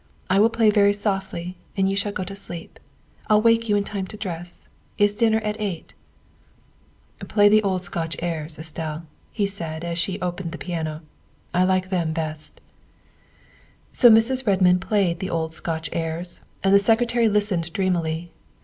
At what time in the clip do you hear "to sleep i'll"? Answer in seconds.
2.23-3.39